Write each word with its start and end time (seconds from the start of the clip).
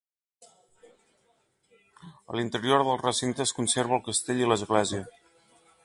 A 2.05 2.39
l'interior 2.39 2.87
del 2.87 2.99
recinte 3.03 3.47
es 3.47 3.55
conserva 3.61 3.97
el 4.01 4.05
castell 4.11 4.43
i 4.45 4.49
l'església. 4.53 5.05